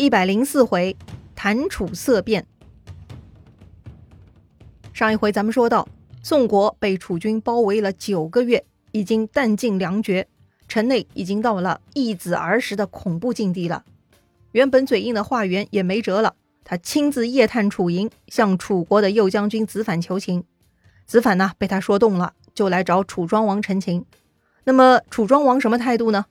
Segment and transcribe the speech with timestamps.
[0.00, 0.96] 一百零四回，
[1.34, 2.46] 谈楚色变。
[4.92, 5.88] 上一回咱们说到，
[6.22, 10.28] 宋国被楚军包围了九个月，已经弹尽粮绝，
[10.68, 13.84] 城内已经到了易子而食的恐怖境地了。
[14.52, 20.44] 原本嘴硬的华元也没辙了，他亲自夜探楚营，向楚国的右将军子反求情。
[21.06, 24.06] 子反呢，被他说动了，就来找楚庄王陈情。
[24.62, 26.26] 那么楚庄王什么态度呢？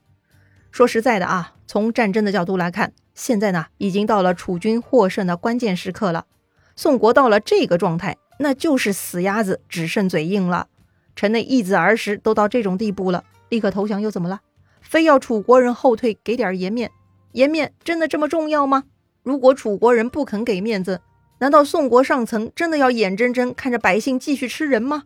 [0.72, 2.94] 说实在的啊，从战争的角度来看。
[3.14, 6.28] 现在呢，已经到了楚军获胜的关键时刻了。
[6.76, 10.68] 宋国到了这个状态，那就是死鸭子只剩嘴硬了。
[11.16, 14.42] 城内一子儿时都到这种地步了，立刻投降又怎么了？
[14.82, 16.92] 非要楚国人后退，给点颜面？
[17.32, 18.84] 颜面真的这么重要吗？
[19.24, 21.02] 如果楚国人不肯给面子，
[21.40, 25.06] 难道宋国上层真的要眼睁睁看着百姓继续吃人吗？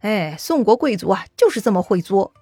[0.00, 2.32] 哎，宋国贵族啊，就是这么会作。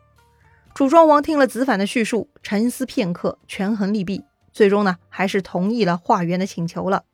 [0.74, 4.24] 楚庄王听了子反的叙述，沉思片刻，权衡利弊。
[4.52, 7.04] 最终呢，还是同意了华元的请求了。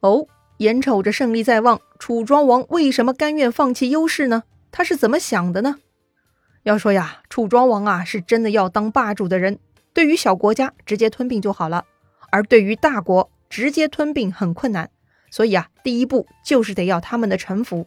[0.00, 0.26] 哦，
[0.58, 4.42] 眼瞅着胜利在望，楚庄王为什么甘愿放弃优势呢？
[4.72, 5.76] 他是怎么想的呢？
[6.64, 9.60] 要说呀，楚庄王啊，是真的要当霸主的人。
[9.94, 11.84] 对于小国家，直接吞并就好了；
[12.30, 14.90] 而对于大国，直接吞并很困难。
[15.30, 17.86] 所以啊，第一步就是得要他们的臣服。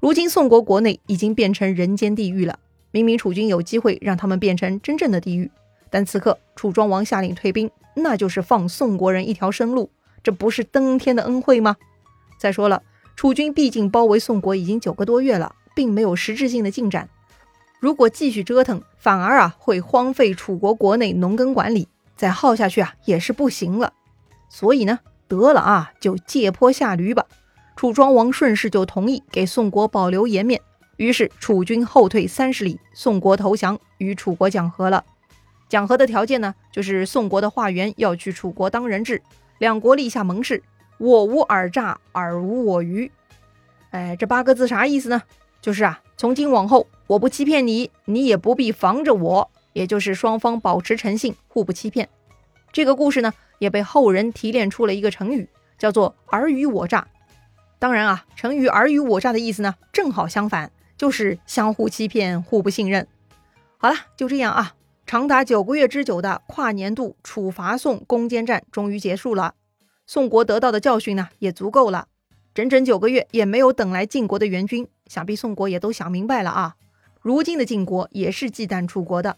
[0.00, 2.58] 如今宋国国内已经变成人间地狱了，
[2.96, 5.50] 明明楚军有机会让他们变成真正的地狱，
[5.90, 7.70] 但此刻楚庄王下令退兵。
[7.94, 9.90] 那就是放宋国人一条生路，
[10.22, 11.76] 这不是登天的恩惠吗？
[12.38, 12.82] 再说了，
[13.16, 17.10] 楚军毕竟包围宋国已经九个多月了，并没有实质性的进展。
[17.78, 23.92] 如果继续折腾，反而啊会荒废楚国国内农耕管理，再耗下去啊也是不行了。
[24.48, 27.26] 所以呢，得了啊，就借坡下驴吧。
[27.76, 30.62] 楚庄王顺势就同意给宋国保留颜面，
[30.96, 35.04] 于是楚军后退三十里，宋国投降，与楚国讲和了。
[35.68, 39.20] 讲和的条件呢，就是宋国的华元要去楚国当人质，
[39.58, 40.62] 两国立下盟誓，
[40.98, 43.10] 我无尔诈，尔无我虞。
[43.90, 45.22] 哎，这八个字啥意思呢？
[45.60, 52.08] 就是啊，从今往后我不欺骗你，你也不必防着我，也就是双方保持诚信，互不欺骗。
[52.72, 57.08] 这个故事呢，也被后人提炼出了一个成语，叫做尔虞我诈。
[57.78, 63.06] 当然啊，成语尔虞我诈的意思呢，正好相反，就是相互欺骗，互不信任。
[63.78, 64.74] 好了，就这样啊。
[65.06, 69.54] 长达九个月之久的跨年度楚伐宋攻坚战终于结束了，
[70.04, 72.08] 宋国得到的教训呢也足够了。
[72.52, 76.74] 整整九个月也没有等来晋国的援军，想必宋国也都想明白了啊。
[77.20, 79.36] 如今的晋国也是忌惮楚国的，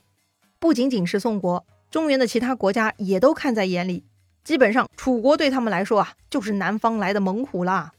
[0.58, 4.04] 不仅仅是宋国，中原的其他国家也都看在眼里。
[4.44, 7.92] 基本上，楚国对他们来说啊，就是南方来的猛虎啦。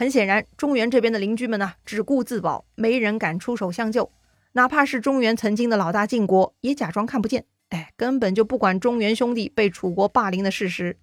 [0.00, 4.10] 很显然，中原这边的邻居们呢，只顾自保，没人敢出手相救。
[4.52, 10.96] 哪怕是中原曾经的老大晋国，也假装看不见，哎，根本就不管中原兄弟被楚国霸凌的事实。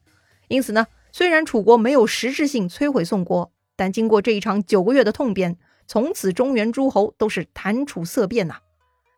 [0.48, 8.56] 因此呢，虽然楚国没有实质性摧毁宋国，但经过这一场九个月的痛扁，从此中原诸侯都是谈楚色变呐。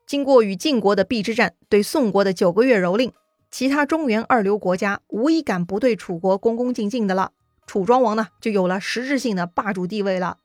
[0.06, 3.14] 经过与晋国的邲之战，对宋国的九个月蹂躏，
[3.50, 7.32] 其他中原二流国家无一敢不对楚国恭恭敬敬的了。
[7.70, 10.40] 楚庄王呢，就有了实质性的霸主地位了。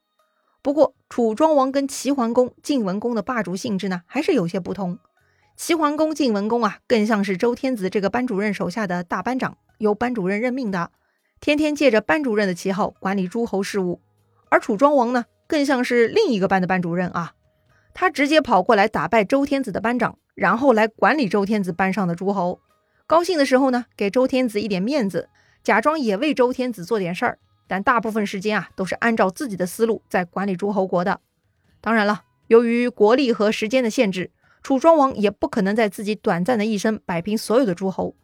[0.60, 4.98] 不过，楚庄王跟齐桓公、晋文公的霸主性质呢，还是有些不同。
[5.56, 10.90] 齐桓公、晋文公啊，更像是周天子这个班主任手下的大班长，由班主任任命的，
[11.40, 14.02] 天天借着班主任的旗号管理诸侯事务。
[14.50, 17.32] 而楚庄王呢，更像是另一个班的班主任啊，
[17.94, 22.60] 他直接跑过来打败周天子的班长，然后来管理周天子班上的诸侯。
[23.06, 25.30] 高兴的时候呢，给周天子一点面子，
[25.64, 27.38] 假装也为周天子做点事儿。
[27.66, 31.20] 但大部分时间啊，都是按照自己的思路在管理诸侯国的。
[31.80, 34.30] 当然了，由于国力和时间的限制，
[34.62, 38.14] 楚庄王也不可能在自己短暂的一生摆平所有的诸侯。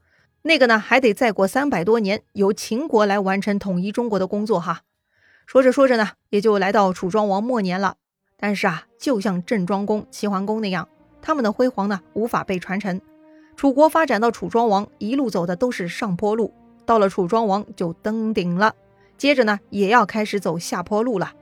[0.42, 4.82] 那个呢，还得再过三百多年，由秦国来完成统一中国的工作哈。
[5.46, 7.96] 说着说着呢，也就来到楚庄王末年了。
[8.36, 10.88] 但是啊，就像郑庄公、齐桓公那样，
[11.22, 13.00] 他们的辉煌呢，无法被传承。
[13.56, 16.54] 楚国发展到楚庄王，一路走的都是上坡路，
[16.90, 18.74] 到了楚庄王就登顶了。
[19.16, 21.32] 接着呢，也要开始走下坡路了。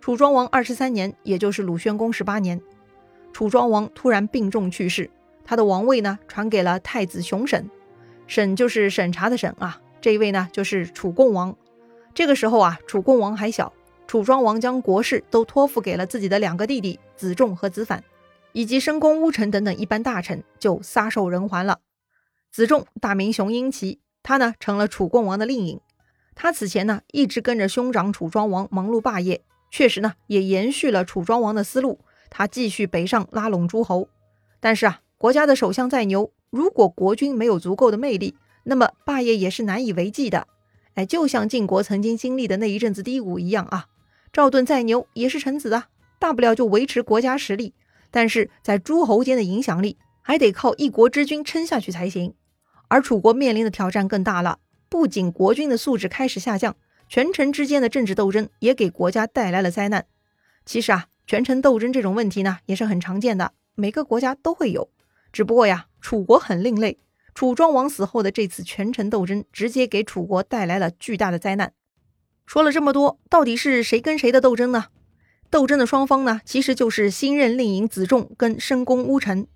[0.00, 2.60] 楚庄王二十三年，也就是鲁宣公十八年，
[3.32, 5.08] 楚庄王突然病重去世，
[5.44, 7.70] 他的王位呢传给了太子熊审，
[8.26, 9.80] 审就是审查的审啊。
[10.00, 11.54] 这一位呢就是楚共王。
[12.12, 13.72] 这个时候啊，楚共王还小，
[14.08, 18.02] 楚庄王将国事都托付给了自己的两个弟弟子重和子反，
[18.50, 21.78] 以及申公乌臣等等一般大臣，就撒手人寰了。
[22.50, 25.80] 子重大名熊英奇，他呢成了楚共王的令尹。
[26.34, 32.00] 他此前呢一直跟着兄长楚庄王忙碌霸业，确实呢也延续了楚庄王的思路。
[32.30, 34.08] 他继续北上拉拢诸侯，
[34.60, 40.46] 但是啊，国家的首相再牛，如果国君没有足够的魅力，那么霸业也是难以为继的。
[40.94, 43.86] 哎，就像晋国曾经经历的那一阵子低谷一样啊。
[44.32, 45.88] 赵盾再牛也是臣子啊，
[46.20, 47.74] 大不了就维持国家实力，
[48.12, 52.34] 但是在诸侯间的影响力还得靠一国之君撑下去才行。
[52.90, 54.58] 而楚国面临的挑战更大了，
[54.88, 56.74] 不仅国君的素质开始下降，
[57.08, 60.06] 权臣之间的政治斗争也给国家带来了灾难。
[60.66, 64.90] 其实啊，权臣斗争这种问题呢，也是很常见的，每个国家都会有。
[65.32, 66.98] 只不过呀，楚国很另类。
[67.32, 71.72] 楚庄王死后的这次权臣斗争，直接给楚国带来了巨大的灾难。
[72.44, 74.86] 说了这么多，到底是谁跟谁的斗争呢？
[75.48, 79.46] 斗争的双方呢，其实就是新任令尹子重跟申公乌臣。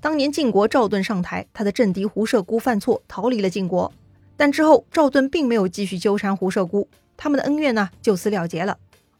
[0.00, 3.92] 当年晋国赵盾上台，他的政敌胡射孤犯错，逃离了晋国。
[4.36, 8.78] 但之后赵盾并没有继续纠缠胡射孤，他们的恩怨呢就此了结了。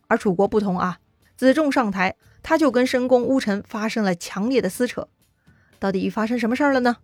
[0.09, 0.99] 而楚国不同啊，
[1.37, 5.09] 子重上台，他就跟申公乌臣发生了强烈的撕扯。
[5.79, 6.99] 到底发生什么事儿了呢？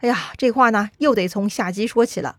[0.00, 2.36] 哎呀，这话呢又得从夏姬说起了。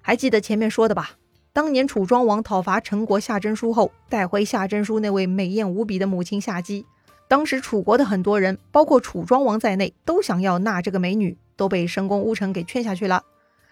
[0.00, 1.12] 还记得前面说的吧？
[1.52, 6.86] 当年楚庄王讨伐陈国夏真书后，带回夏真书那位美艳无比的母亲夏姬。
[7.32, 13.24] 当时楚国的很多人，包括楚庄王在内，都想要纳这个美女，都被申公巫臣给劝下去了。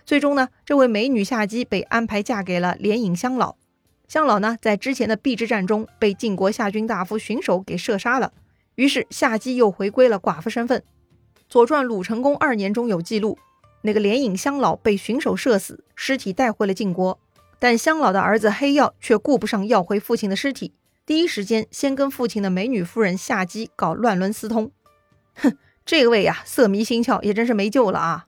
[0.06, 3.56] 最终呢，这位美女夏姬被安排嫁给了连尹乡老。
[4.08, 8.32] 乡老呢，在之前的邲之战中被晋国夏军大夫荀守给射杀了。
[8.76, 10.80] 于是夏姬又回归了寡妇身份。
[11.46, 13.36] 《左传·鲁成公二年》中有记录，
[13.82, 17.18] 那个连尹乡老被荀守射死，尸体带回了晋国，
[17.58, 20.72] 但乡老的儿子黑曜却顾不上要回父亲的尸体，
[21.10, 24.70] 第一时间先跟父亲的美女夫人夏姬搞乱伦私通。
[25.34, 28.26] 哼，这位呀，色迷心窍，也真是没救了啊！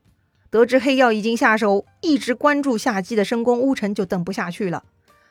[0.51, 4.83] 得知黑曜已经下手，一直关注夏姬的深宫乌臣就等不下去了。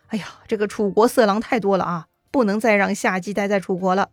[0.08, 4.08] 哎呀，这个楚国色狼太多了啊，不能再让夏姬待在楚国了。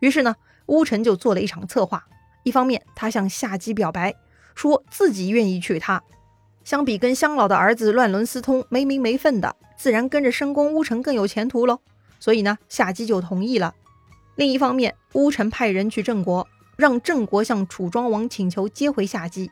[0.00, 2.04] 于是呢，乌臣就做了一场策划。
[2.42, 4.14] 一方面，他向夏姬表白，
[4.54, 6.02] 说自己愿意娶她。
[6.64, 11.80] 相比跟乡老的儿子乱伦私通、没名没分的，自然跟着深宫乌臣更有前途喽。
[12.24, 13.74] 所以呢，夏姬就同意了。
[14.34, 19.50] 另一方面，乌臣派人去郑国，让郑国向楚庄王请求接回夏姬。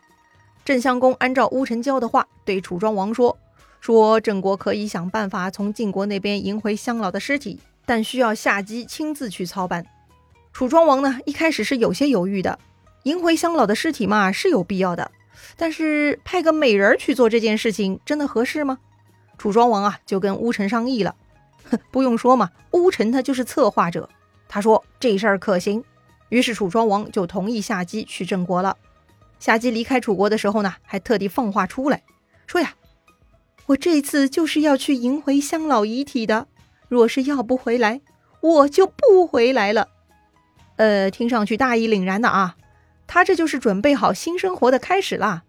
[0.65, 3.37] 郑襄公按照乌臣教的话，对楚庄王说
[3.83, 9.85] ：“说郑国可以想办法从晋国那边赢回乡老的尸体，但需要夏姬亲自去操办。”
[10.55, 12.59] 楚庄王呢，一开始是有些犹豫的。
[13.03, 15.11] 迎回乡老的尸体嘛是有必要的，
[15.59, 18.79] 但是派个美人去做这件事情真的合适吗？
[19.37, 21.15] 楚庄王啊就跟乌臣商议了，
[21.91, 24.09] 不用说嘛，乌臣他就是策划者，
[24.49, 25.83] 他说这事儿可行，
[26.29, 28.77] 于是楚庄王就同意夏姬去郑国了。
[29.39, 32.03] 夏姬离开楚国的时候呢，还特地放话出来，
[32.47, 32.75] 说呀，
[33.67, 36.47] 我这次就是要去迎回乡老遗体的，
[36.89, 38.01] 若是要不回来，
[38.41, 39.89] 我就不回来了。
[40.77, 42.57] 呃，听上去大义凛然的啊。
[43.07, 45.43] 他这就是准备好新生活的开始啦。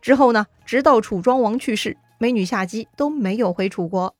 [0.00, 4.14] 之后呢，直到楚庄王去世，美女夏姬都没有回楚国。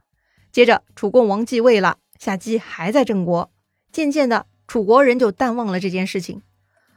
[0.52, 3.50] 接着楚共王继位了，夏姬还在郑国。
[3.90, 6.42] 渐渐的，楚国人就淡忘了这件事情。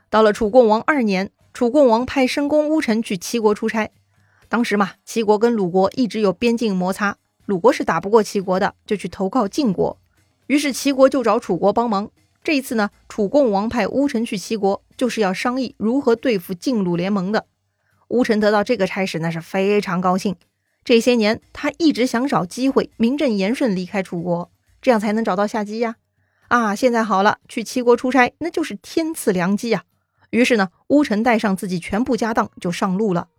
[0.09, 3.91] 到了楚共王二年，楚共王派申公乌臣去齐国出差。
[4.49, 9.97] 当时嘛，齐国跟鲁国一直有边境摩擦，鲁国是打不过齐国的，就去投靠晋国。
[10.47, 12.11] 于是齐国就找楚国帮忙。
[12.43, 17.45] 这一次呢，楚共王派乌臣去齐国，就是要商议如何对付晋鲁联盟的。
[18.09, 20.35] 乌臣得到这个差事，那是非常高兴。
[20.85, 24.51] 这些年，他一直想找机会名正言顺离开楚国，
[24.81, 25.95] 这样才能找到夏姬呀。
[26.47, 29.83] 啊，现在好了，去齐国出差，那就是天赐良机呀。
[30.29, 33.29] 于是呢，乌臣带上自己全部家当就上路了。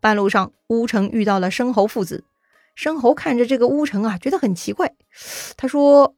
[0.00, 2.24] 半路上，乌臣遇到了申侯父子。
[2.74, 4.94] 申侯看着这个乌臣啊，觉得很奇怪，
[5.56, 6.14] 他说：“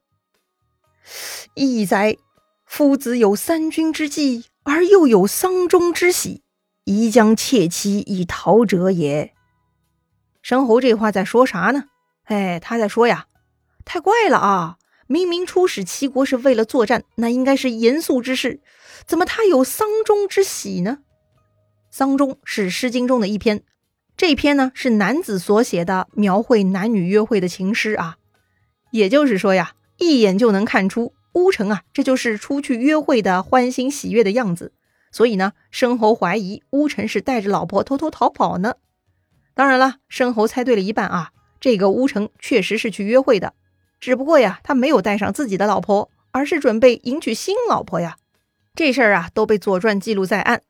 [1.55, 2.17] 义哉！”
[2.65, 6.43] 夫子有三军之计，而又有丧钟之喜，
[6.85, 9.35] 宜将妾妻以逃者也。
[10.43, 11.85] 申侯这话在说啥呢？
[12.25, 13.27] 哎，他在说呀，
[13.85, 14.77] 太怪了啊！
[15.07, 18.61] 明明出使齐国是为了作战，那应该是严肃之事，
[19.07, 20.99] 怎么他有丧钟之喜呢？
[21.91, 23.63] 丧钟是《诗经》中的一篇，
[24.17, 28.17] 这篇呢是男子所写的描绘男女约会的情诗啊。
[28.91, 31.15] 也就是说呀，一眼就能看出。
[31.35, 34.73] 乌城啊，这就是出去约会的欢欣喜悦的样子。
[35.13, 38.75] 所以呢，申侯怀疑乌城是带着老婆偷偷逃跑呢。
[39.59, 43.55] 当然了，申侯猜对了一半啊，这个乌城确实是去约会的，
[43.99, 48.19] 只不过呀，他没有带上自己的老婆，而是准备迎娶新老婆呀。
[48.77, 50.63] 这事儿啊，都被《左传》记录在案，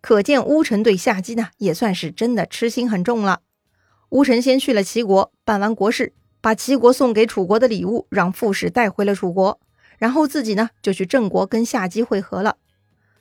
[0.00, 3.40] 可见乌臣对夏姬呢，也算是真的痴心很重了。
[4.08, 9.60] 乌臣先去了齐国，办完国事，把齐国送给楚国的礼物让副使带回了楚国。
[9.98, 12.56] 然后自己呢就去郑国跟夏姬会合了，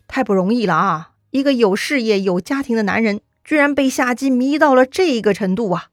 [0.07, 1.11] 太不容易了啊！
[1.31, 3.19] 一个有事业有家庭的男人，
[3.50, 5.89] 居然被夏姬迷到了这个程度啊！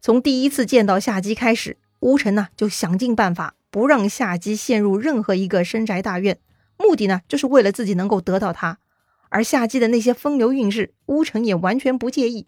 [0.00, 6.38] 从第一次见到夏姬开始，乌臣呢就想尽办法不让夏姬陷入任何一个深宅大院，
[6.78, 8.78] 目的呢就是为了自己能够得到她。
[9.28, 12.46] 而夏姬的那些风流韵事，乌臣也完全不介意。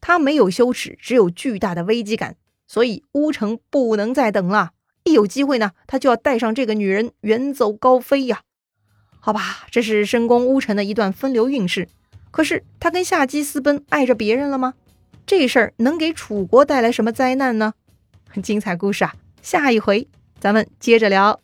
[0.00, 4.70] 他没有羞耻，只有巨大的危机感，所以乌城不能再等了。
[5.04, 8.40] 一有机会呢，他就要带上这个女人远走高飞呀！
[9.20, 11.86] 好吧，这是深宫乌城的一段风流韵事。
[12.30, 14.74] 可是他跟夏姬私奔，碍着别人了吗？
[15.26, 17.74] 这事儿能给楚国带来什么灾难呢？
[18.28, 20.06] 很 精彩故事啊，下一回
[20.38, 21.40] 咱们接着聊。